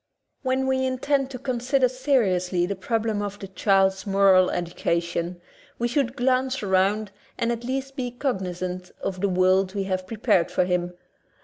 [0.41, 5.39] When we intend to consider seriously the problem of the child's moral education,
[5.77, 10.07] we should glance around and at least be cog nizant of the world we have
[10.07, 10.93] prepared for him.